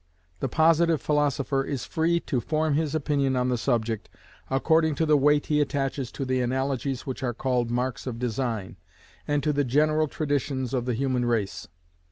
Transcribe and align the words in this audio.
The 0.39 0.49
Positive 0.49 0.99
philosopher 0.99 1.63
is 1.63 1.85
free 1.85 2.19
to 2.21 2.41
form 2.41 2.73
his 2.73 2.95
opinion 2.95 3.35
on 3.35 3.49
the 3.49 3.55
subject, 3.57 4.09
according 4.49 4.95
to 4.95 5.05
the 5.05 5.15
weight 5.15 5.45
he 5.45 5.61
attaches 5.61 6.11
to 6.13 6.25
the 6.25 6.41
analogies 6.41 7.05
which 7.05 7.21
are 7.21 7.35
called 7.35 7.69
marks 7.69 8.07
of 8.07 8.17
design, 8.17 8.77
and 9.27 9.43
to 9.43 9.53
the 9.53 9.63
general 9.63 10.07
traditions 10.07 10.73
of 10.73 10.85
the 10.85 10.95
human 10.95 11.25
race. 11.25 11.67